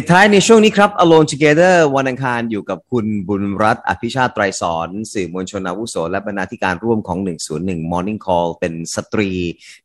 [0.00, 7.18] ปิดท้ายในช่วงนี้ครับ Alone Together วันอังคารอยู่กับคุณบุญรัตน์อภิชาติไตรสอนสื่อมวลชนอาวุโส และบรรณาธิการร่วมของ
[7.54, 9.30] 101 Morning Call เป็นสตรี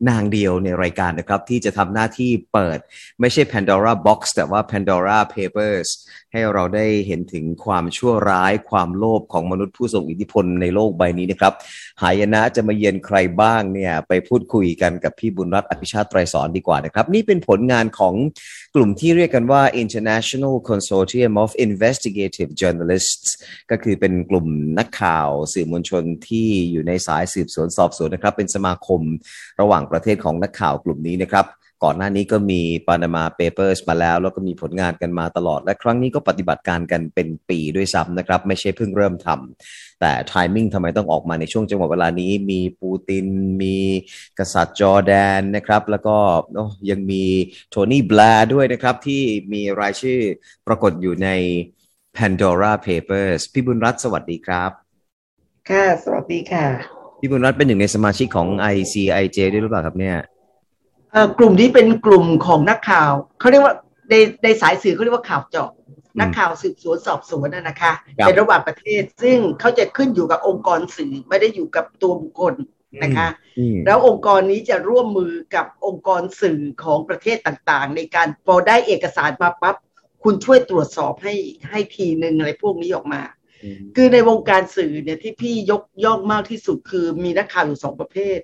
[0.09, 2.79] นางเดียวในรายการนะครับ ที่จะทำหน้าที่เปิด
[3.19, 5.89] ไม่ใช่ Pandora Box แต่ว่า Pandora Papers
[6.33, 11.53] ให้เราได้เห็นถึงความชั่วร้ายความโลภของมนุษย์ผู้ทรงอิทธิพลในโลกใบนี้นะครับ
[12.01, 18.13] หายนะจะมาเยือนใครบ้างเนี่ยไปพูดคุยกันกับพี่บุญรัตน์อภิชาติไตรสอนดีกว่านะครับ นี่เป็นผลงานของ
[18.75, 23.29] กลุ่มที่เรียกกันว่า International Consortium of Investigative Journalists
[23.71, 24.47] ก็คือเป็นกลุ่ม
[24.79, 29.01] นักข่าวสื่อมวลชนที่อยู่ในสายสืบสวนสอบสวนนะครับ เป็นสมาคม
[29.61, 31.47] ระหว่างประเทศของนักข่าวกลุ่มนี้นะครับ
[31.83, 43.25] ก่อนหน้านี้ก็มี Panama Papers มาแล้ว แล้วก็มีผลงานกันมาตลอด และครั้งนี้ก็ปฏิบัติการกันเป็นปีด้วยซ้ำนะครับ ไม่ใช่เพิ่งเริ่มทำแต่ทามมิ่งทำไมต้องออกมาในช่วงจังหวะเวลานี้ มีปูติน
[43.61, 43.77] มี
[44.39, 46.15] กษัตริย์จอร์แดนนะครับ แล้วก็
[46.89, 47.23] ยังมี
[47.69, 49.21] โทนี่แบร์ด้วยนะครับ ที่
[49.53, 50.19] มีรายชื่อ
[50.67, 51.29] ปรากฏอยู่ใน
[52.17, 54.71] Pandora Papers พี่บุญรัตน์สวัสดีครับ
[55.69, 56.65] ค่ะ สวัสดีค่ะ
[57.19, 60.32] พี่บุญรัตน์เป็นหนึ่งในสมาชิกของ ICIJ ด้วยหรือเปล่าครับเนี่ยเอ่อ
[61.37, 63.73] กลุ่มนี้เป็นกลุ่มของนักข่าวเขาเรียกว่า
[64.09, 65.71] ในในสายสื่อเขาเรียกว่าข่าวเจาะ
[66.19, 72.53] นักข่าวสืบสวนสอบสวนนะนะคะครับเป็นระหว่างประเทศ ซึ่งเขาจะขึ้นอยู่กับองค์กรสื่อไม่ได้อยู่กับตัวบุคคล
[73.03, 73.27] นะคะ
[73.59, 79.75] อืมแล้วองค์กรนี้จะร่วมมือกับองค์กรสื่อของประเทศต่างๆ ในการพอได้เอกสารมาปั๊บ
[80.23, 81.35] คุณช่วยตรวจสอบให้
[81.69, 83.21] ให้ทีหนึ่งอะไรพวกนี้ออกมา
[83.95, 88.39] คือในวงการสื่อเนี่ยที่พี่ยกย่องมากที่สุดคือมีนักข่าวอยู่สองประเภท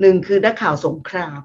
[0.00, 1.40] หนึ่งคือนักข่าวสงคราม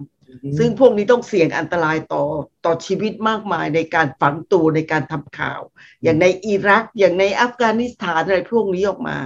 [0.58, 2.24] ซึ่งพวกนี้ต้องเสี่ยงอันตรายต่อ
[2.66, 5.62] ต่อชีวิตมากมายในการฝังตัวในการทำข่าว
[6.04, 9.18] อย่างในอิรักอย่างในอัฟกานิสถานอะไรพวกนี้ออกมา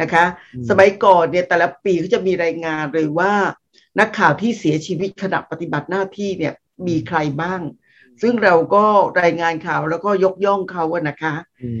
[0.00, 3.32] นะคะอืมสมัยก่อนเนี่ยแต่ละปีเขาจะมีรายงานเลยว่า
[4.00, 6.54] นักข่าวที่เสียชีวิตขณะปฏิบัติหน้าที่เนี่ย
[6.86, 7.60] มีใครบ้าง
[8.22, 8.84] ซึ่งเราก็
[9.22, 11.34] รายงานข่าวแล้วก็ยกย่องเขาอะนะคะ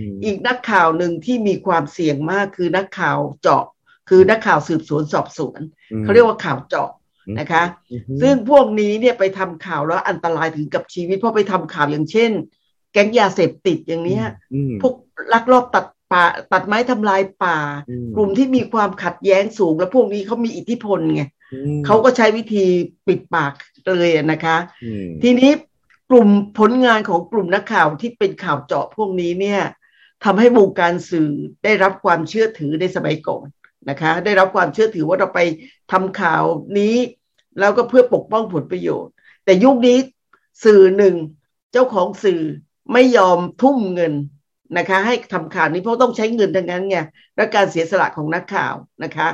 [0.08, 3.64] มอีกนักข่าวหนึ่งที่มีความเสี่ยงมากคือนักข่าวเจาะ
[4.08, 5.60] คือนักข่าวสืบสวนสอบสวน
[6.02, 6.90] เขาเรียกว่าข่าวเจาะ
[7.38, 12.30] นะคะอืมซึ่งพวกนี้เนี่ยไปทำข่าวแล้วอันตรายถึงกับชีวิต เพราะไปทำข่าวอย่างเช่น
[12.92, 14.94] แก๊งยาเสพติดอย่างเนี้ยอืมพวก
[15.32, 17.58] ลักลอบตัดป่าตัดไม้ทำลายป่า
[17.90, 21.22] อืมกลุ่มที่มีความขัดแย้งสูง แล้วพวกนี้เขามีอิทธิพลไง
[21.52, 22.64] อืมเขาก็ใช้วิธี
[23.06, 23.52] ปิดปาก
[23.98, 25.50] เลยอะนะคะอืมทีนี้
[26.10, 26.28] กลุ่ม
[26.58, 29.60] ผลงานของกลุ่มนักข่าวที่เป็นข่าวเจาะพวกนี้เนี่ย
[30.24, 31.30] ทำให้วงการสื่อ
[31.64, 33.46] ได้รับความเชื่อถือในสมัยก่อน
[33.88, 35.40] นะคะ ได้รับความเชื่อถือว่าเราไป
[35.92, 36.44] ทำข่าว
[36.78, 36.96] นี้
[37.58, 39.12] แล้วก็เพื่อปกป้องผลประโยชน์
[39.44, 39.96] แต่ยุคนี้
[40.64, 41.14] สื่อหนึ่ง
[41.72, 42.42] เจ้าของสื่อ
[42.92, 44.14] ไม่ยอมทุ่มเงิน
[44.76, 46.96] นะคะ ให้ทำข่าวนี้เพราะต้องใช้เงินดังนั้นไง
[47.36, 48.74] และการเสียสละของนักข่าว
[49.04, 49.28] นะคะ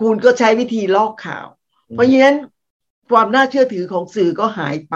[0.00, 1.46] คุณก็ใช้วิธีลอกข่าว
[1.92, 2.36] เพราะฉะนั้น
[3.10, 4.94] ความน่าเชื่อถือของสื่อก็หายไป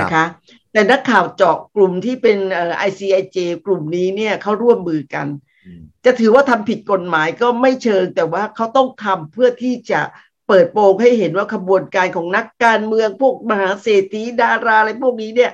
[0.00, 0.24] นะคะ
[0.72, 3.36] แต่นักข่าวเจาะกลุ่มที่เป็นเอ่อ ICIJ
[3.66, 5.55] กลุ่มนี้เนี่ยเขาร่วมมือกันอืม
[6.04, 10.00] จะถือว่าทำผิดกฎหมายก็ไม่เชิง แต่ว่าเขาต้องทำเพื่อที่จะ
[10.48, 15.52] เปิดโปงให้เห็นว่าขบวนการของนักการเมืองพวกมหาเศรษฐีดาราอะไรพวกนี้เนี่ย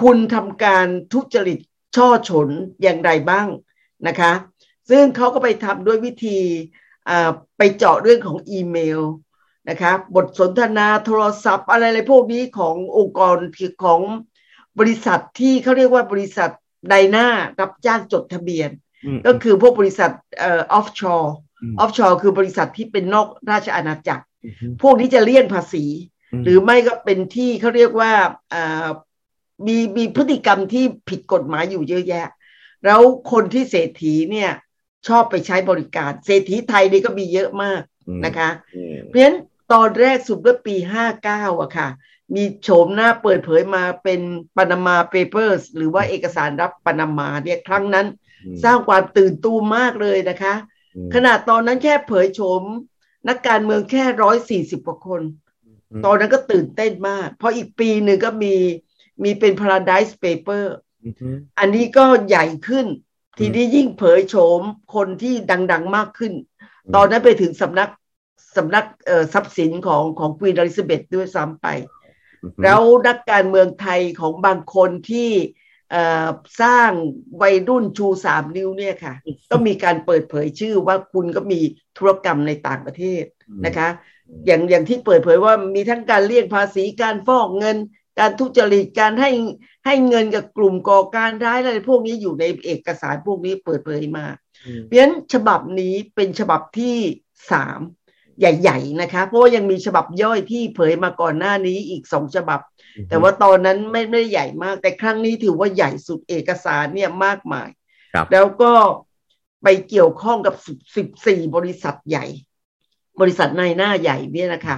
[0.00, 1.58] คุณทำการทุจริต
[1.96, 2.48] ช่อฉน
[2.82, 3.48] อย่างไรบ้าง
[4.06, 4.32] นะคะ
[4.90, 6.38] ซึ่งเขาก็ไปทำด้วยวิธี
[7.58, 9.00] ไปเจาะเรื่องของอีเมล
[9.68, 13.36] นะคะบทสนทนาโทรศัพท์อะไรอะไรพวกนี้ขององค์กร
[13.84, 14.00] ของ
[14.78, 16.50] บริษัทที่เขาเรียกว่าบริษัท
[16.88, 17.26] ไดนา
[17.60, 18.70] รับจ้างจดทะเบียน
[19.26, 21.32] ก็คือพวกบริษัทเอ่อ offshore อื
[21.72, 25.84] ม offshore คือบริษัทที่เป็นนอกราชอาณาจักรอืมพวกนี้จะเลี่ยงภาษีอื
[26.40, 28.12] มหรือไม่ก็เป็นที่เขาเรียกว่า
[28.54, 28.88] อ่า
[29.66, 32.26] มีมีพฤติกรรมที่ผิดกฎหมายอยู่เยอะแยะ
[32.84, 33.00] แล้ว
[33.32, 34.50] คนที่เศรษฐีเนี่ย
[35.08, 39.36] ชอบไปใช้บริการ เศรษฐีไทยนี่ก็มีเยอะมากอืมนะคะอืมเพราะฉะนั้น
[39.72, 40.76] ตอนแรกสุดเมื่อปี
[41.18, 41.88] 59อะค่ะ
[42.34, 44.20] มีโฉมหน้าเปิดเผยมาเป็น
[44.56, 48.06] Panama Papers หรือว่าเอกสารลับปานามาเนี่ยครั้งนั้น
[48.64, 50.54] สร้างความตื่นตูมมากเลยนะคะ
[50.96, 52.62] อืมขนาดตอนนั้นแค่เผยโฉม
[53.28, 55.22] นักการเมืองแค่ร้อยสี่สิบกว่าคน
[56.04, 58.54] ตอนนั้นก็ตื่นเต้นมาก เพราะอีกปีหนึ่งก็มี
[59.24, 60.64] มีเป็น Paradise Paper
[61.04, 62.86] อืมอืมอันนี้ก็ใหญ่ขึ้น
[63.38, 64.60] ทีนี้ยิ่งเผยโฉม
[64.94, 65.34] คนที่
[65.72, 66.32] ดัง ๆมากขึ้น
[66.94, 67.90] ตอนนั้นไปถึงสำนัก
[68.56, 71.66] สำนักเอ่อทรัพย์สินของของควีนเอลิซาเบธด้วยซ้ำไป
[72.42, 75.61] อืมแล้วนักการเมืองไทยของบางคนที่เอ่อ
[76.60, 76.90] สร้าง
[77.42, 79.14] วัยรุ่นชูสามนิ้วเนี่ยค่ะ
[79.50, 81.60] ก็มีการเปิดเผยชื่อว่าคุณก็มี
[81.98, 83.24] ธุรกรรมในต่างประเทศ
[83.66, 83.88] นะคะ
[84.46, 87.76] อย่างอย่างที่เปิดเผยว่ามีทั้งการเลี่ยงภาษีการฟอกเงิน
[88.18, 89.30] การทุจริตการให้
[89.86, 94.26] ให้เงินกับกลุ่มก่อการร้ายอะไรพวกนี้อยู่ในเอกสารพวกนี้เปิดเผยมา
[94.66, 96.96] อืมเพราะฉะนั้นฉบับนี้เป็นฉบับที่
[97.52, 97.80] สาม
[98.38, 102.60] ใหญ่ ๆ นะคะ เพราะว่ายังมีฉบับย่อยที่เผยมาก่อนหน้านี้อีกสองฉบับ
[103.08, 107.68] แต่ว่าตอนนั้นไม่ไม่ใหญ่มาก แต่ครั้งนี้ถือว่าใหญ่สุดเอกสารเนี่ยมากมาย
[108.32, 108.72] แล้วก็
[109.62, 110.54] ไปเกี่ยวข้องกับ
[110.96, 112.26] สิบสี่บริษัทใหญ่
[113.20, 114.76] บริษัทในหน้าใหญ่เนี่ยนะคะ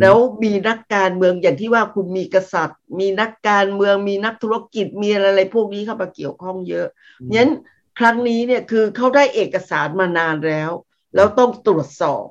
[0.00, 6.86] แล้วมีนักการเมืองอย่างที่ว่าคุณมีกษัตริย์ มีนักการเมืองมีนักธุรกิจมีอะไรพวกนี้เข้ามาเกี่ยวข้องเยอะ
[7.34, 7.50] งั้น
[7.98, 10.70] ครั้งนี้เนี่ยคือเขาได้เอกสารมานานแล้ว
[11.14, 12.24] แล้วต้องตรวจสอบ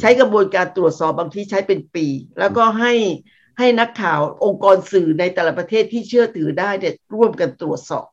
[0.00, 2.06] ใช้กระบวนการตรวจสอบบางที่ใช้เป็นปี
[2.38, 2.92] แล้วก็ให้
[3.58, 8.06] ให้นักข่าวองค์กรสื่อในแต่ละประเทศที่เชื่อถือได้เนี่ยร่วมกันตรวจสอบ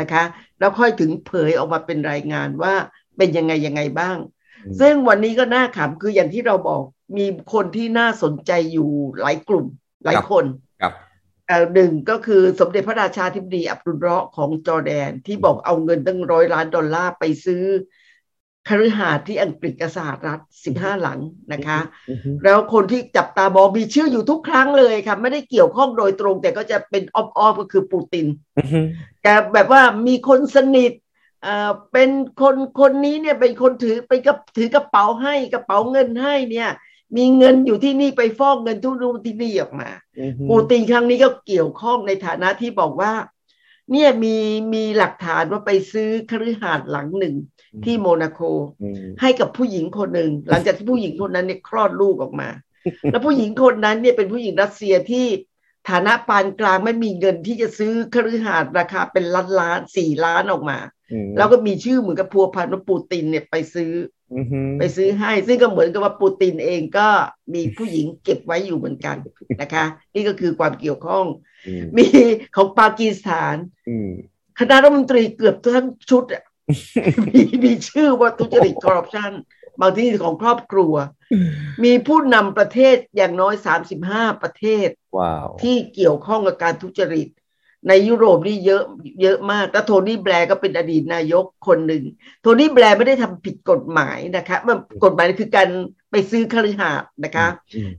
[0.00, 0.24] นะคะ
[0.58, 2.74] แล้วค่อยถึงเผยออกมาเป็นรายงานว่า
[3.16, 4.18] เป็นยังไงยังไงบ้าง
[4.80, 6.82] ซึ่งวันนี้ก็น่าขำคืออย่างที่เราบอก
[7.18, 8.90] มีคนที่น่าสนใจอยู่
[9.20, 9.66] หลายกลุ่ม
[10.04, 10.44] หลายคน
[10.82, 10.94] ครับ
[11.74, 17.64] หนึ่งก็คือสมเด็จพระราชาธิบดีอับดุลเราะของจอร์แดนที่บอกเอาเงินตั้งร้อยล้านดอลลาร์ไปซื้อ
[18.68, 21.20] คฤหาสน์ที่อังกฤษกับสหรัฐสิบห้าหลัง
[21.52, 21.78] นะคะ
[22.44, 28.26] แล้วคนที่จับตามองมีชื่ออยู่ทุกครั้งเลยค่ะ ไม่ได้เกี่ยวข้องโดยตรง แต่ก็จะเป็นอ้อมๆก็คือปูติน
[29.22, 30.92] แต่แบบว่ามีคนสนิท
[31.92, 32.10] เป็น
[32.40, 36.70] คนคนนี้เนี่ยเป็นคนถือไปกับถือกระเป๋าให้กระเป๋าเงินให้เนี่ย
[37.16, 39.88] มีเงินอยู่ที่นี่ไปฟอกเงินทุกรูที่นี่ออกมา
[40.50, 43.12] ปูตินครั้งนี้ก็เกี่ยวข้องในฐานะที่บอกว่า
[43.92, 44.36] เนี่ยมี
[44.74, 47.34] มีหลักฐานว่าไปซื้อคฤหาสน์หลังหนึ่ง
[47.84, 48.40] ที่โมนาโก
[49.20, 52.48] ให้กับผู้หญิงคนหนึ่ง หลังจากที่ผู้หญิงคนนั้นเนี่ยคลอดลูกออกมา
[53.10, 55.26] แล้วผู้หญิงคนนั้นเนี่ยเป็นผู้หญิงรัสเซียที่
[55.90, 60.78] ฐานะปานกลางไม่มีเงินที่จะซื้อคฤหาสน์ราคาเป็นล้านล้านสี่ล้านออกมา
[61.36, 63.90] แล้วก็มีชื่อเหมือนกับพัวพันว่าปูตินเนี่ยไปซื้อ
[64.78, 67.08] ไปซื้อให้ ซึ่งก็เหมือนกับว่าปูตินเองก็
[67.54, 69.16] มีผู้หญิงเก็บไว้อยู่เหมือนกัน
[69.60, 69.84] นะคะ
[70.14, 71.24] นี่ก็คือความเกี่ยวข้อง
[71.96, 72.06] มี
[72.56, 73.56] ของปากีสถาน
[74.58, 76.24] คณะรัฐมนตรีเกือบทั้งชุด
[77.26, 79.32] มีมีชื่อว่าทุจริตคอร์รัปชัน
[79.80, 80.94] บางที่ของครอบครัว
[81.84, 84.88] มีผู้นำประเทศอย่างน้อยสามสิบห้าประเทศ
[85.18, 85.46] wow.
[85.62, 87.28] ที่เกี่ยวข้องกับการทุจริต
[87.88, 88.84] ในยุโรปนี่เยอะ
[89.22, 92.04] เยอะมากแล้วโทนี่แบร์ก็เป็นอดีตนายกคนหนึ่ง
[92.42, 95.68] โทนี่แบร์ไม่ได้ทำผิดกฎหมายนะคะมันกฎหมายคือการ
[96.10, 97.46] ไปซื้อคฤหาสน์นะคะ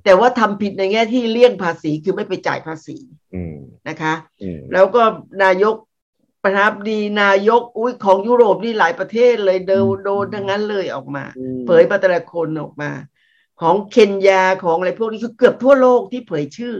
[0.03, 2.97] แต่ว่าทำผิดในแง่ที่เลี่ยงภาษีคือไม่ไปจ่ายภาษี
[3.89, 4.13] นะคะ
[4.73, 5.03] แล้วก็
[5.43, 5.75] นายก
[6.43, 11.23] ประธานาธิบดีนายกอุ้ยของยุโรปนี่หลายประเทศเลยเดินโดนทั้งนั้นเลยออกมา
[11.65, 12.91] เผยมาแต่ละคนออกมา
[13.61, 16.75] ของเคนยาของอะไรพวกนี้คือเกือบทั่วโลกที่เผยชื่อ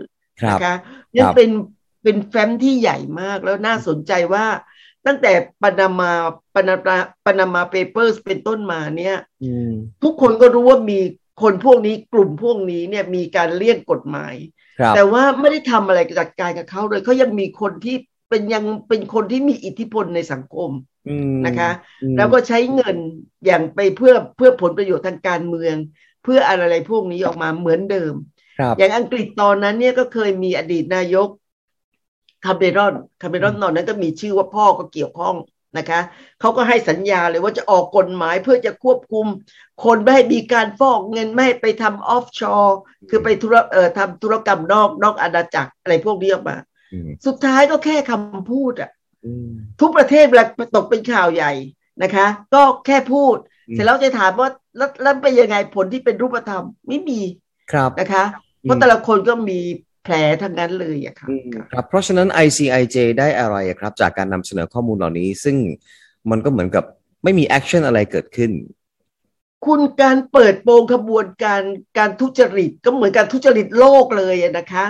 [0.49, 0.75] นะคะ
[1.13, 1.49] นี่เป็น
[2.07, 4.45] เป็นแฟ้มที่ใหญ่มากแล้วน่าสนใจว่า
[5.06, 5.31] ตั้งแต่
[5.63, 6.12] ปนามา
[6.56, 6.75] ปนา
[7.25, 9.18] ปนามาเปเปอร์สเป็นต้นมาเนี่ย
[10.04, 11.00] ทุกคนก็รู้ว่ามี
[11.42, 14.36] คนพวกนี้กลุ่มพวกนี้เนี่ยมีการเลี่ยงกฎหมาย
[14.95, 17.95] แต่ว่าไม่ได้ทำอะไรจัดการกับเขาเลยเขายังมีคนที่
[18.30, 20.71] เป็นยังเป็นคนที่มีอิทธิพลในสังคม
[21.45, 21.71] นะคะ
[22.18, 22.98] แล้วก็ใช้เงิน
[23.45, 25.75] อย่างไปเพื่อเพื่อผลประโยชน์ทางการเมือง
[26.24, 28.13] เพื่ออะไรพวกนี้ออกมาเหมือนเดิม
[28.77, 31.30] อย่างอังกฤษตอนนั้นเนี่ยก็เคยมีอดีตนายก
[32.45, 35.36] คาเมรอนคาเมรอนตอนนั้นก็มีชื่อว่าพ่อก็เกี่ยวข้อง
[35.78, 36.00] นะคะ
[36.39, 39.25] เขาก็ให้สัญญาเลยว่าจะออกกฎหมายเพื่อจะควบคุม
[39.84, 42.77] คนไม่ให้มีการฟอกเงินไม่ให้ไปทำ offshore
[43.10, 46.56] คือไปธุรเอ่อทำธุรกรรมนอกนอกราชอาณาจักรอะไรพวกนี้ออกมา
[47.25, 48.90] สุดท้ายก็แค่คำพูดอะ
[49.81, 50.45] ทุกประเทศเวลา
[50.75, 51.51] ตกเป็นข่าวใหญ่
[52.04, 53.36] นะคะ ก็แค่พูด
[53.74, 57.19] เสร็จแล้วจะถามว่าแล้วแล้วเป็นยังไงผลที่เป็นรูปธรรมไม่มี
[57.72, 58.24] ครับนะคะ
[58.63, 59.60] เพราะแต่ละคนก็มี
[60.07, 61.30] แผลทั้งนั้นเลยอะครับ
[61.74, 65.56] ครับเพราะฉะนั้น ICIJ ได้อะไรครับ จากการนำเสนอข้อมูลเหล่านี้ ซึ่ง
[66.30, 66.83] มันก็เหมือนกับ
[67.23, 68.52] ไม่มี action อะไรเกิดขึ้น
[69.66, 71.61] คุณการเปิดโปงขบวนการ
[71.97, 74.85] การทุจริตก็เหมือนการทุจริตโลกเลยนะคะ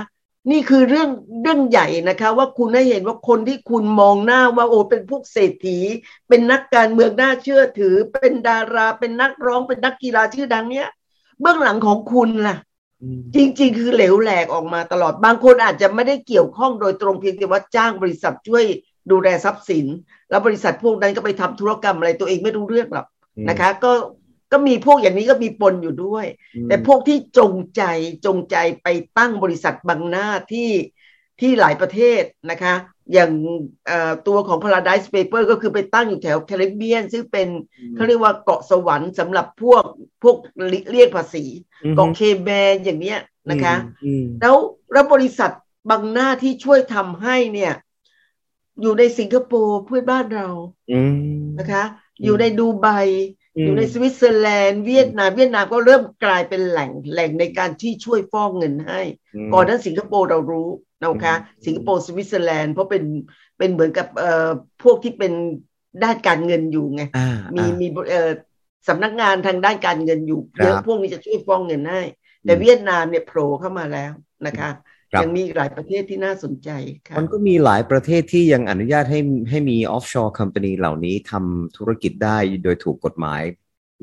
[0.52, 1.10] นี่คือเรื่อง
[1.42, 5.80] เรื่องใหญ่นะคะ ว่าคุณได้เห็นว่าคนที่คุณมองหน้าว่าโอ้เป็นพวกเศรษฐี
[6.28, 10.88] เป็นนักการเมืองน่าเชื่อถือ เป็นดาราเป็นนักร้องเป็นนักกีฬาชื่อดังเนี้ย
[11.42, 12.58] เบื้องหลังของคุณล่ะ
[13.36, 18.66] จริง ๆ คือเหลวแหลกออกมาตลอดบางคนอาจจะไม่ได้เกี่ยวข้องโดยตรงเพียงแต่ว่าจ้างบริษัทช่วย
[19.12, 19.86] ดูแลทรัพย์สิน
[20.30, 23.08] แล้วบริษัทพวกนั้นก็ไปทำธุรกรรมอะไรตัวเองไม่รู้เรื่องหรอก
[23.50, 23.92] นะคะ ก็
[24.52, 26.26] ก็มีพวกอย่างนี้ก็มีปนอยู่ด้วย
[26.70, 27.84] แต่พวกที่จงใจ
[28.26, 28.88] จงใจไป
[29.18, 30.70] ตั้งบริษัทบางหน้าที่
[31.40, 32.74] ที่หลายประเทศนะคะ
[33.14, 33.32] อย่าง
[34.28, 37.48] ตัวของ Paradise Paper ก็คือไปตั้งอยู่แถวแคริบเบียน ซึ่งเป็น
[37.96, 39.84] เขาเรียกว่าเกาะสวรรค์สำหรับพวก
[40.24, 40.36] พวก
[40.92, 41.46] เลี่ยงภาษี
[41.96, 42.50] เกาะเคย์แมน
[42.84, 43.76] อย่างเนี้ยนะคะ
[44.42, 44.56] แล้ว
[44.94, 45.52] แล้วบริษัท
[45.90, 47.74] บังหน้าที่ช่วยทำให้เนี่ย
[48.82, 50.50] อยู่ในสิงคโปร์เพื่อนบ้านเรา
[51.60, 51.84] นะคะ
[52.24, 52.88] อยู่ในดูไบ
[53.64, 59.02] อยู่ในสวิตเซอร์แลนด์เวียดนามเวียดนามก็เริ่มกลายเป็นแหล่งแหล่งในการที่ช่วยฟอกเงินให้
[59.54, 60.70] ก่อนนั้นสิงคโปร์เรารู้
[61.02, 61.36] นะคะ
[61.66, 63.04] สิงคโปร์สวิตเซอร์แลนด์เพราะเป็น
[63.58, 64.50] เป็นเหมือนกับเอ่อ
[64.84, 65.34] พวกที่เป็น
[66.04, 67.04] ด้านการเงินอยู่ไง
[67.56, 68.30] มีมีเอ่อ
[68.88, 72.02] สำนักงานทางด้านการเงินอยู่เยอะพวกนี้จะช่วยฟอกเงินให้
[72.44, 74.12] แต่เวียดนามเนี่ยโผล่เข้ามาแล้ว
[74.48, 74.70] นะคะ
[75.14, 76.70] ครับยังมีอีกหลายประเทศที่น่าสนใจ
[77.08, 83.44] ค่ะมันก็มีหลายประเทศที่ยังอนุญาตให้ให้มี offshore company เหล่านี้ทำธุรกิจได้โดยถูกกฎหมาย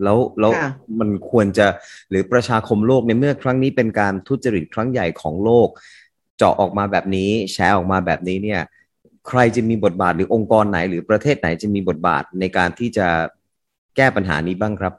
[0.02, 0.70] แล้วแล้วค่ะ
[1.00, 1.66] มันควรจะ
[2.10, 5.68] หรือประชาคมโลกในเมื่อครั้งนี้เป็นการทุจริตครั้งใหญ่ของโลก
[6.37, 8.61] เจาะออกมาแบบนี้แชร์ออกมาแบบนี้เนี่ย
[9.29, 13.07] ใครจะมีบทบาทหรือองค์กรไหนหรือประเทศไหนจะมีบทบาทในการที่จะ
[13.97, 14.95] แก้ปัญหานี้บ้างครับ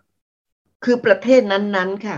[0.84, 2.18] คือประเทศนั้นๆค่ะ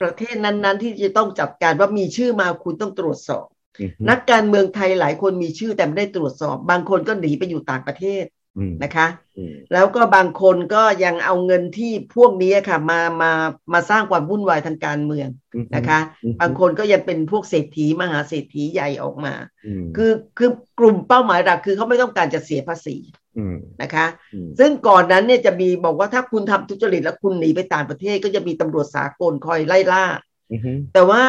[0.00, 3.46] ประเทศนั้นๆ ที่จะต้องจัดการว่ามีชื่อมาคุณต้องตรวจสอบ
[3.80, 8.37] อืมนักการเมืองไทยหลายคนมีชื่อแต่ไม่ได้ตรวจสอบ บางคนก็หนีไปอยู่ต่างประเทศอืม
[8.82, 9.06] นะคะ
[9.38, 13.32] อืมแล้วก็บางคนก็ยังเอาเงินที่พวกนี้ค่ะ มามา
[13.72, 15.28] มาสร้างความวุ่นวายทางการเมือง
[15.76, 19.34] นะคะอืมบางคนก็ยังเป็นพวกเศรษฐีมหาเศรษฐีใหญ่ออกมา
[19.66, 22.96] อืมคือคือกลุ่มเป้าหมายหลักคือเขาไม่ต้องการจะเสียภาษี
[23.38, 30.04] อืมนะคะอืมซึ่งก่อนนั้นเนี่ยจะมีบอกว่าถ้าคุณทำทุจริตแล้วคุณหนีไปต่างประเทศก็จะมีตำรวจสากลคอยไล่ล่า
[30.52, 31.22] อืมแต่ว่า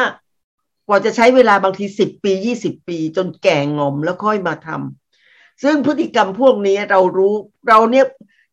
[0.88, 4.99] กว่าจะใช้เวลาบางทีสิบปียี่สิบปี จนแก่งอมแล้วค่อยมาทำ
[5.62, 7.34] ซึ่งพฤติกรรมพวกนี้เรารู้
[7.68, 8.06] เราเนี่ย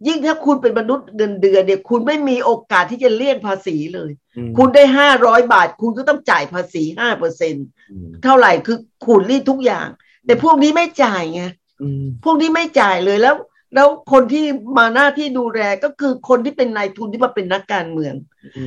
[0.07, 7.55] ยิ่งถ้าคุณเป็นมนุษย์เดือนเดือนเนี่ยคุณไม่มีโอกาสที่จะเลี่ยงภาษีเลยอืมคุณได้ห้าร้อยบาท คุณก็ต้องจ่ายภาษีห้าเปอร์เซ็น
[7.91, 9.87] อืมเท่าไหร่คือขูดรีดทุกอย่าง
[10.25, 11.43] แต่พวกนี้ไม่จ่ายไง
[11.81, 13.35] อืมพวกนี้ไม่จ่ายเลยแล้ว
[13.77, 14.45] แล้วคนที่
[14.77, 18.15] มาหน้าที่ดูแลก็คือคนที่เป็นนายทุนที่มาเป็นนักการเมือง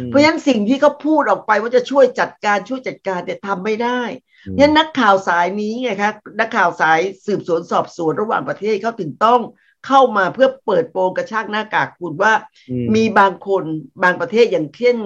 [0.07, 9.40] เพราะฉะนั้นสิ่งที่เขาพูดออกไปว่าจะช่วยจัดการช่วยจัดการเนี่ยทำไม่ได้เพราะฉะนั้นนักข่าวสายนี้ไงครับนักข่าวสายสืบสวนสอบสวนระหว่างประเทศเขาถึงต้อง
[9.87, 12.33] เข้ามาเพื่อเปิดโปงกระชากหน้ากากคุณว่า
[12.71, 13.64] อืมีบางคน
[14.02, 14.97] บางประเทศอย่างเช่น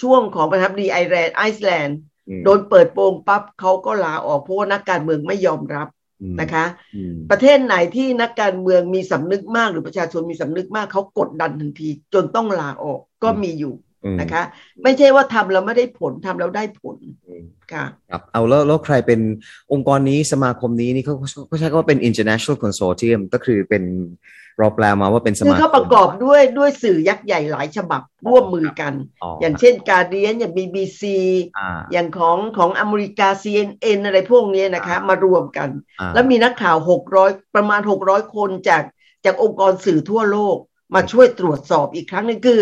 [0.00, 6.01] ช่วงของประธานาธิบดีไอร์แลนด์ไอซ์แลนด์อืมโดนเปิดโปงปั๊บเขาก็ลาออกเพราะว่านักการเมืองไม่ยอมรับอืม
[6.40, 6.64] นะคะ
[6.94, 14.42] อืมประเทศไหนที่นักการเมืองมีสำนึกมากหรือประชาชนมีสำนึกมากเขากดดันทันที จนต้องลาออกก็มีอยู่อืม นะคะ
[14.82, 16.96] ไม่ใช่ว่าทำแล้วไม่ได้ผลทำแล้วได้ผล
[17.28, 19.20] อืมค่ะครับเอาแล้วแล้วใครเป็น
[19.72, 21.14] องค์กรนี้สมาคมนี้นี่เขา
[21.48, 23.82] เขาใช้คำว่าเป็น international consortium ก็คือเป็น
[24.58, 28.92] เราแปลมาว่าเป็นสคือมาคเขามประกอบด้วยด้วยสื่อยักษ์ใหญ่หลายฉบับร่วมมือกัน
[29.40, 31.02] อย่างเช่นการเดียนอย่าง BBC
[31.58, 35.68] อ่าอย่างของของอเมริกา CNN อะไรพวกนี้นะคะอ่ามมารวมกัน
[36.00, 36.76] อ่าแล้วมีนักข่าว
[37.16, 38.82] 600 ประมาณ 600 คนจาก
[39.24, 40.56] จากองค์กรสื่อทั่วโลก
[40.94, 42.60] มาช่วยตรวจสอบอีกครั้งหนึงคือ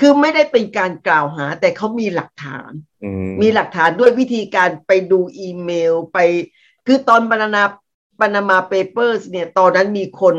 [0.00, 2.70] คือไม่ได้เป็นการกล่าวหา แต่เขามีหลักฐาน
[3.04, 3.10] อื
[3.42, 6.18] มีหลักฐานด้วยวิธีการไปดูอีเมลไป
[6.86, 7.64] คือตอนบรรณา
[8.20, 10.36] บรรณามาเปเปอร์สเนี่ยตอนนั้นมีคน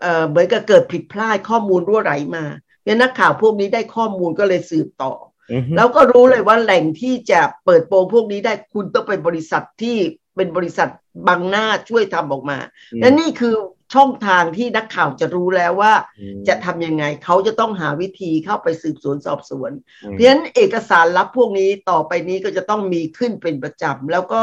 [0.00, 2.44] เอ่อเหมือนกับเกิดผิดพลาดข้อมูลรั่วไหลมา
[2.84, 5.12] เนี่ยนักข่าวพวกนี้ได้ข้อมูลก็เลยสืบต่อ
[5.52, 9.96] อืมแล้วก็รู้เลยว่าแหล่งที่จะเปิดโปงพวกนี้ได้คุณต้องเป็นบริษัทที่
[10.36, 10.88] เป็นบริษัท
[11.28, 12.58] บังหน้าช่วยทำออกมา
[13.00, 13.54] และนี่คือ
[13.94, 19.70] ช่องทางที่นักข่าวจะรู้แล้วว่าอืมจะทำยังไงเขาจะต้องหาวิธีเข้าไปสืบสวนสอบสวน
[20.04, 24.42] อืมเพราะฉะนั้นเอกสารลับพวกนี้ต่อไปนี้ก็จะต้องมีขึ้นเป็นประจำแล้วก็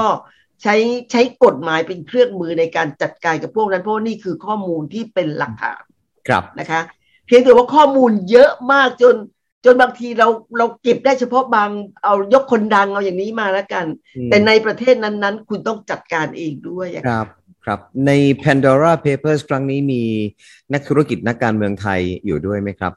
[0.64, 0.76] ใช้
[1.12, 5.82] ใช้กฎหมายเป็นเครื่องมือในการจัดการกับพวกนั้นเพราะว่านี่คือข้อมูลที่เป็นหลักฐาน
[6.28, 6.82] ครับนะคะ
[7.28, 9.16] เพียงแต่ว่าข้อมูลเยอะมากจน
[9.66, 10.28] จนบางทีเรา
[10.58, 11.70] เราเก็บได้เฉพาะบาง
[12.04, 13.86] เอายกคนดังเอาอย่างนี้มาแล้วกัน
[14.18, 17.28] อืมแต่ในประเทศนั้นๆ คุณต้องจัดการเองด้วยอะครับ
[17.68, 18.12] ครับใน
[18.44, 20.04] Pandora Papers ครั้งนี้มี
[20.74, 22.94] นักธุรกิจนักการเมืองไทยอยู่ด้วยไหมครับ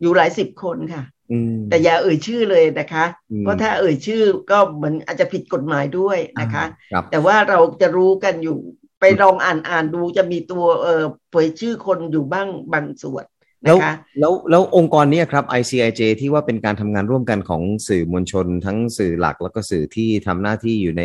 [0.00, 1.02] อยู่หลายสิบคนค่ะ
[1.32, 8.58] อืมแต่อย่าเอ่ยชื่อเลยนะคะอืมเพราะถ้าเอ่ยชื่อก็เหมือนอาจจะผิดกฎหมายด้วยนะคะครับแต่ว่าเราจะรู้กันอยู่
[9.00, 13.24] ไปลองอ่านอ่านดูจะมีตัวเอ่อเผยชื่อคนอยู่บ้างบางส่วน
[13.64, 21.04] แล้วนะคะแล้วแล้วองค์กรเนี้ครับ ICIJ ที่ว่าเป็นการทำงานร่วมกันของสื่อมวลชน ทั้งสื่อหลักแล้วก็สื่อที่ทำหน้าที่อยู่ใน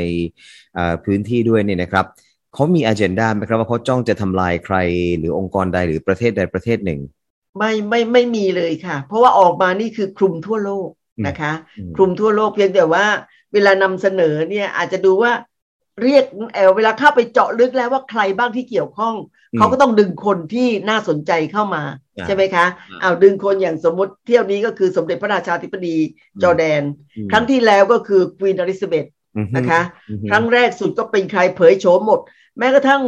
[0.73, 2.05] เอ่อพื้นที่ด้วยเนี่ยนะครับ
[2.53, 4.77] เขามี a เจนดาไหมครับว่าเขาจ้องจะทำลายใคร
[5.17, 6.99] หรือองค์กรใดหรือประเทศใดประเทศหนึ่ง
[7.57, 10.89] ไม่ไม่ไม่มีเลยค่ะ เพราะว่าออกมานี่คือคลุมทั่วโลก
[11.27, 13.05] นะคะอืมคลุมทั่วโลกเพียงแต่ว่า
[13.53, 15.31] เวลานำเสนอเนี่ยอาจจะดูว่า
[16.03, 19.15] เรียกเออเวลาเข้าไปเจาะลึกแล้วว่าใครบ้างที่เกี่ยวข้อง
[19.53, 21.83] อืมเขาก็ต้องดึงคนที่น่าสนใจเข้ามา
[22.17, 26.81] อ่าใช่ไหมคะอ่าเอาดึงคนอย่างสมมติเที่ยวนี้ก็คือสมเด็จพระราชาธิบดีอืมจอร์แดน
[27.17, 29.05] อืมครั้งที่แล้วก็คือควีนอลิซาเบธ
[29.35, 32.19] อืมนะคะอืมครั้งแรกสุดก็เป็นใครเผยโฉมหมด
[32.57, 33.03] แม้กระทั่ง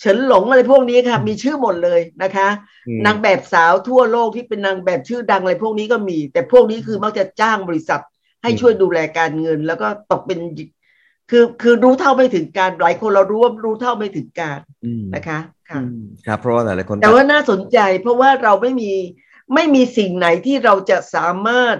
[0.00, 2.48] เฉินหลงอะไรพวกนี้ค่ะ มีชื่อหมดเลยนะคะ
[2.88, 8.00] อืมนางแบบสาวทั่วโลกที่เป็นนางแบบชื่อดังอะไรพวกนี้ก็มี แต่พวกนี้คือมักจะจ้างบริษัท
[8.42, 10.40] ให้ช่วยดูแลการเงิน แล้วก็ตกเป็น
[11.30, 15.38] คือคือรู้เท่าไม่ถึงการหลายคนเรารู้ว่ารู้เท่าไม่ถึงการอืมนะคะ
[15.70, 18.92] ค่ะอืมครับเพราะว่าหลายๆคนแต่ว่าน่าสนใจ เพราะว่าเราไม่มี
[19.54, 21.76] ไม่มีสิ่งไหนที่เราจะสามารถ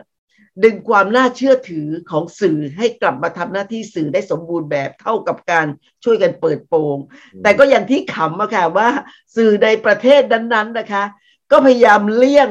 [0.62, 5.66] ดึงความน่าเชื่อถือของสื่อให้กลับมาทำหน้าที่สื่อได้สมบูรณ์แบบเท่ากับการ
[6.04, 6.96] ช่วยกันเปิดโปง
[7.42, 8.88] แต่ก็อย่างที่ขำอะค่ะว่า
[9.36, 11.04] สื่อในประเทศนั้นๆนะคะ
[11.50, 12.50] ก็พยายามเลี่ยง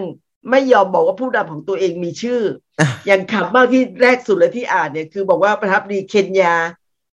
[0.51, 2.41] ไม่ยอมบอกว่าผู้นำของตัวเองมีชื่อ
[3.07, 6.55] อย่างขำมากที่แรกสุดเลยที่อ่านเนี่ยคือบอกว่าประทับดีเคนยา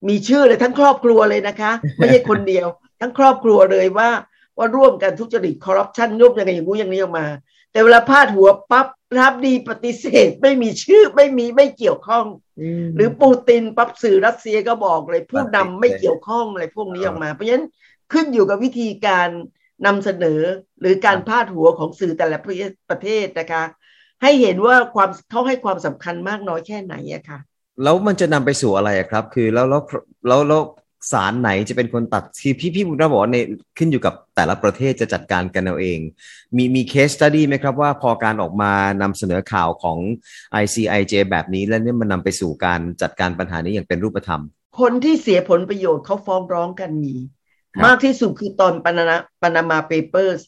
[0.08, 2.66] มีชื่อเลยทั้งครอบครัวเลยนะคะ ไม่ใช่คนเดียว
[3.00, 4.10] ทั้งครอบครัวเลยว่า
[4.58, 7.26] ว่าร่วมกันทุจริตคอร์รัปชันยุบยังไงอย่างงู้อย่างนี้ออกมา
[7.72, 8.86] แต่เวลาพาดหัวปั๊บ
[9.18, 12.26] รับดีปฏิเสธไม่มีชื่อไม่มีไม่เกี่ยวข้อง
[12.96, 17.66] หรือปูตินปั๊บสื่อรัสเซียก็บอกเลย ผู้นำไม่เกี่ยวข้องอะไรพวกนี้ออกมา เพราะฉะนั้น
[18.12, 19.28] ขึ้นอยู่กับวิธีการ
[19.86, 20.40] นำเสนอ
[20.80, 22.38] หรือการพาดหัวของสื่อแต่ละ
[22.90, 23.64] ประเทศนะคะ
[24.22, 27.38] ให้เห็นว่าความเขาให้ความสำคัญมากน้อยแค่ไหนอะค่ะ
[27.82, 29.82] แล้วมันจะนำไปสู่อะไรครับ คือแล้วแล้ว
[30.26, 30.62] แล้วแล้ว
[31.12, 33.38] ศาลไหนจะเป็นคนตัดคือพี่พี่บุญบอกว่าใน
[33.78, 35.98] ขึ้นอยู่กับแต่ละประเทศจะจัดการกันเอาเอง
[36.56, 39.98] มีมีเคสตัดดี้ไหมครับว่าพอการออกมานำเสนอข่าวของ
[40.62, 44.42] ICIJ แบบนี้แล้วเนี่ยมันนำไปสู่การจัดการปัญหานี้อย่างเป็นรูปธรรม
[44.80, 47.14] คนที่เสียผลประโยชน์เขาฟ้องร้องกันมี
[47.84, 50.40] มากที่สุดคือตอนปานาปานามาเปเปอร์ส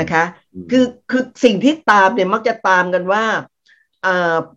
[0.00, 0.24] นะคะ
[0.70, 3.24] คือคือสิ่งที่ตามเนี่ยมักจะตามกันว่า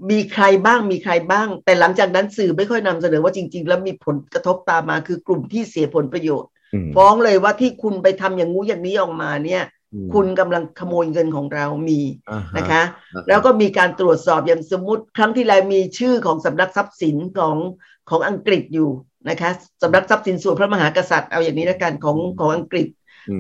[0.09, 6.50] มีใครบ้างมีใครบ้าง แต่หลังจากนั้นสื่อไม่ค่อยนำเสนอว่าจริง ๆ แล้วมีผลกระทบตามมาคือกลุ่มที่เสียผลประโยชน์
[6.95, 9.63] ฟ้องเลยว่าที่คุณไปทำอย่างงู้อย่างนี้ออกมาเนี่ย
[10.13, 12.01] คุณกำลังขโมยเงินของเรามี
[12.57, 12.81] นะคะ
[13.27, 17.57] แล้วก็มีการตรวจสอบอย่างสมมติครั้งที่แล้วมีชื่อของสำนักทรัพย์สินของ
[18.09, 18.89] ของอังกฤษอยู่
[19.29, 19.50] นะคะ
[19.83, 22.88] สำนักทรัพย์สินส่วนพระมหากษัตริย์เอาอย่างนี้ละกันของของอังกฤษ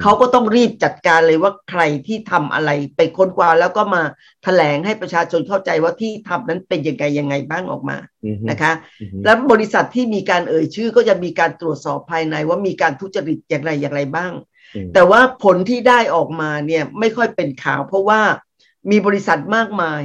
[0.01, 4.03] เขาก็ต้องรีบจัดการเลยว่าใครที่ทำอะไรไปค้นคว้าแล้วก็มา
[4.43, 7.97] แถลงให้ประชาชนเข้าใจว่าที่ทำนั้นเป็นยังไงยังไงบ้างออกมา
[8.49, 8.71] นะคะ
[9.25, 14.33] แล้วบริษัทที่มีการเอ่ยชื่อก็จะมีการตรวจสอบภายในว่ามีการทุจริตอย่างไรอย่างไรบ้าง
[14.93, 18.21] แต่ว่าผลที่ได้ออกมาเนี่ยไม่ค่อยเป็นข่าว เพราะว่า
[18.91, 20.01] มีบริษัทมากมาย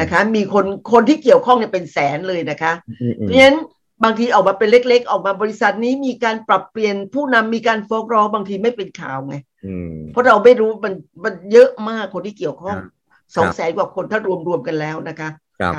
[0.00, 2.72] นะคะ มีคนคนที่เกี่ยวข้องเนี่ยเป็นแสนเลยนะคะ
[3.16, 3.58] เพราะฉะนั้น
[4.04, 9.34] บางทีออกมาเป็นเล็ก ๆ ออกมาบริษัทนี้มีการปรับเปลี่ยนผู้นำมีการฟ้องร้องบางทีไม่เป็นข่าวไง
[10.12, 10.94] เพราะเราไม่รู้มัน
[11.24, 12.76] มันเยอะมากคนที่เกี่ยวข้อง
[13.36, 15.28] สองแสนกว่าคนถ้ารวมรวมกันแล้วนะคะ
[15.60, 15.74] ครับ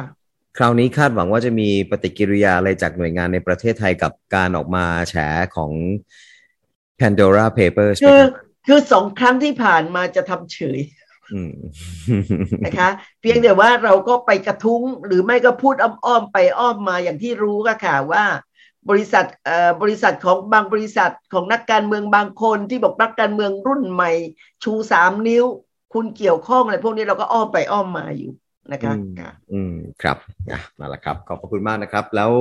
[0.58, 5.15] คราวนี้คาดหวังว่าจะมีปฏิกิริยาอะไรจากหน่วยงานในประเทศไทยกับการออกมาแฉ
[5.56, 5.72] ของ
[7.00, 8.24] Pandora Papers คือ
[8.68, 10.80] คือสองครั้งที่ผ่านมาจะทำเฉย
[12.66, 12.90] นะคะ
[13.22, 18.24] เพียงแต่ว่าเราก็ไปกระทุ้งหรือไม่ก็พูดอ้อมๆไปอ้อมมาอย่างที่รู้ก็ค่ะว่า
[18.89, 24.12] บริษัทเอ่อบริษัทของบางบริษัทของนักการเมืองบางคนที่บอกนักการเมืองรุ่นใหม่
[24.63, 25.46] ชูสามนิ้ว
[25.93, 28.32] คุณเกี่ยวข้องอะไรพวกนี้เราก็อ้อมไปอ้อมมาอยู่
[28.72, 28.93] นะคะ
[29.52, 30.17] อืมครับ
[30.52, 32.32] อะมาแล้วครับ ขอบพระคุณมากนะครับ แล้ว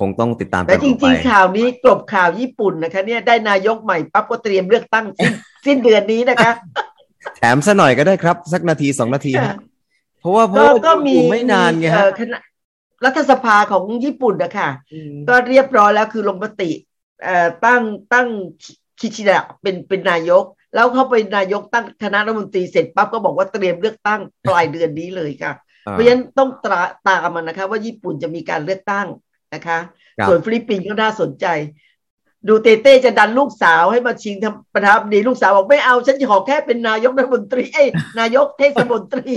[0.00, 5.06] คงต้องติดตามแต่จริงๆ ข่าวนี้กลบข่าวญี่ปุ่นนะคะ เนี่ยได้นายกใหม่ปั๊บก็เตรียมเลือกตั้ง
[5.66, 6.52] สิ้นเดือนนี้นะคะ
[7.36, 9.32] แถมซะหน่อยก็ได้ครับ สักนาทีสองนาที
[10.20, 12.04] เพราะว่าเพราะก็มีไม่นานไงฮะ
[13.04, 14.70] รัฐสภาของญี่ปุ่นนะคะ
[15.28, 16.70] ก็เรียบร้อยแล้วคือลงมติ
[17.66, 18.28] ตั้งตั้ง
[19.00, 25.52] คิชิดะเป็นเป็นนายก แล้วเขาไปนายกตั้งคณะรัฐมนตรีเสร็จปั๊บก็บอกว่าเตรียมเลือกตั้งปลายเดือนนี้เลยค่ะ
[25.82, 29.06] เพราะฉะนั้นต้องตามตามมันนะคะ ว่าญี่ปุ่นจะมีการเลือกตั้ง
[29.54, 29.78] นะคะ
[30.28, 31.46] ส่วนฟิลิปปินส์ก็น่าสนใจ
[32.48, 37.84] ดูเตร์เตจะดันลูกสาวให้มาชิงทำประธานาธิบดีลูกสาวบอกไม่เอา ฉันจะขอแค่เป็นนายกรัฐมนตรีเอ้
[38.18, 39.32] นายกเทศมนตรี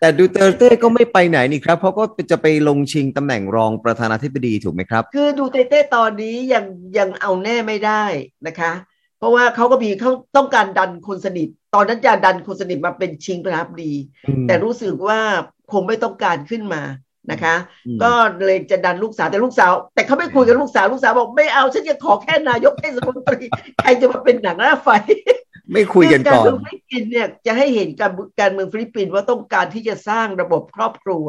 [0.00, 6.64] แต่ดูเตร์เตก็ไม่ไปไหนนี่ครับ เพราะก็จะไปลงชิงตำแหน่งรองประธานาธิบดีถูกไหมครับ คือดูเตร์เตตอนนี้ยัง
[6.98, 8.04] ยังเอาแน่ไม่ได้
[8.46, 8.72] นะคะ
[9.18, 13.94] เพราะว่าเขาก็มีเขาต้องการดันคนสนิท ตอนนั้นจะดันคนสนิทมาเป็นชิงประธานาธิบดี
[14.46, 15.20] แต่รู้สึกว่า
[15.72, 16.82] คงไม่ต้องการขึ้นมา
[17.30, 17.54] นะคะ
[18.02, 18.12] ก็
[18.46, 23.44] เลยจะดันลูกสาวแต่ลูกสาว แต่เขาไม่คุยกับลูกสาวลูกสาวบอกไม่เอาฉันจะขอแค่นายกเทศมนตรี
[23.80, 24.88] ใครจะมาเป็นหนังหน้าไฟ
[25.72, 31.24] ไม่คุยกันก่อนการเมืองฟิลิปปินส์เนี่ยจะให้เห็นการการเมืองฟิลิปปินส์ว่าต้องการที่จะสร้างระบบครอบครัว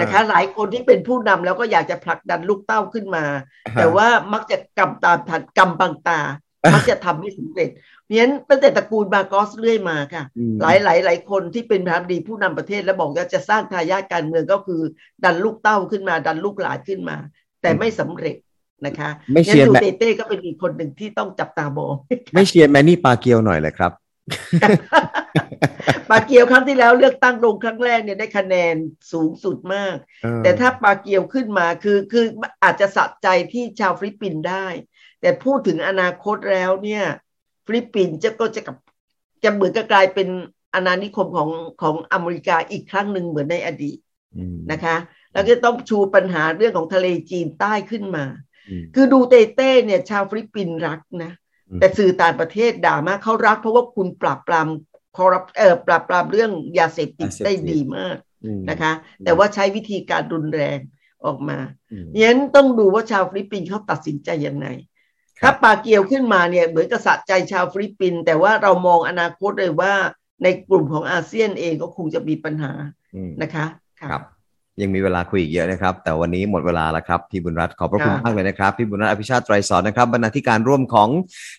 [0.00, 3.24] นะคะหลายคนที่เป็นผู้นำแล้วก็อยากจะผลักดันลูกเต้าขึ้นมา
[3.74, 6.20] แต่ว่ามักจะกำตามทันกำบังตา
[6.74, 7.70] มักจะทำไม่สำเร็จ
[8.12, 10.24] เพราะฉะนั้นตั้งแต่ตระกูลบากอสเรื่อยมาค่ะ
[10.62, 14.80] หลายหลายหลายคนที่เป็นประธานดีผู้นำประเทศแล้วบอกว่าจะสร้างทายาทการเมืองก็คือ
[15.24, 17.16] ดันลูกเต้าขึ้นมาดันลูกหลานขึ้นมา
[17.62, 18.36] แต่ไม่สำเร็จ
[18.86, 21.94] นะคะไม่เชียร์เต้เต้ก็เป็นอีกคนหนึ่งที่ต้องจับตามอง
[22.34, 23.92] ไม่เชียร์แมนนี่ปาเกียวหน่อยเลยครับ
[26.10, 28.74] ปาเกียวครั้งที่แล้วเลือกตั้งลงครั้งแรกเนี่ยได้คะแนน
[29.12, 29.96] สูงสุดมาก
[30.42, 32.24] แต่ถ้าปาเกียวขึ้นมาคือคือ
[32.64, 34.66] อาจจะสะใจที่ชาวฟิลิปปินส์ได้
[35.20, 37.04] แต่พูดถึงอนาคตแล้วเนี่ย
[37.66, 38.76] ฟิลิปปินส์จะก็จะกับ
[39.44, 40.28] จะเหมือนกับกลายเป็น
[40.74, 41.50] อาณานิคมของ
[41.82, 43.98] ของอเมริกาอีกครั้งหนึ่งเหมือนในอดีต
[44.72, 44.96] นะคะ
[45.32, 48.24] แล้วก็ต้องชูปัญหาเรื่องของทะเลจีนใต้ขึ้นมา
[48.94, 51.32] คือดูเตร์เตเนี่ย ชาวฟิลิปปินส์รักนะ
[51.78, 54.68] แต่สื่อต่างประเทศด่ามากเขารักเพราะว่าคุณปราบปราม
[55.16, 58.16] คอรัปเออปราบปรามเรื่องยาเสพติดได้ดีมาก
[58.70, 58.92] นะคะ
[59.24, 60.78] แต่ว่าใช้วิธีการรุนแรง
[61.24, 61.58] ออกมา
[62.22, 64.66] งั้นต้องดูว่าชาวฟิลิปปินส์เขาตัดสินใจยังไง
[65.42, 69.92] ถ้าปาเกียวขึ้นมาเนี่ยเหมือนกับสะใจชาวฟิลิปปินส์แต่ว่าเรามองอนาคตเลยว่า
[70.42, 72.72] ในกลุ่มของอาเซียนเองก็คงจะมีปัญหา
[73.42, 73.64] นะคะ
[74.02, 74.22] ครับ
[74.82, 81.08] ยังมีเวลาคุยอีกเยอะนะครับ แต่วันนี้หมดเวลาแล้วครับ พี่บุญรัตน์ขอบพระคุณค่ะมากเลยนะครับ พี่บุญรัตน์อภิชาติไตรสรณ์นะครับบรรณาธิการร่วมของ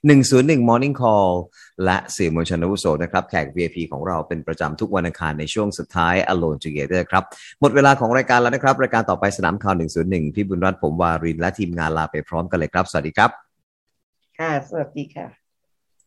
[0.10, 1.32] 101 Morning Call
[1.86, 7.24] และสื่อมวลชนอาวุโสนะครับแขก VIP ของเราเป็นประจำทุกวันอังคารในช่วงสุดท้าย Alone Together ครับ
[7.62, 13.43] หมดเวลาของรายการแล้วนะครับ รายการต่อไปสนามข่าว 101 พี่บุญรัตน์ผมวารินทร์และทีมงานลาไปพร้อมกันเลยครับ สวัสดีครับ
[14.38, 15.43] ค่ะสวัสดีค่ะ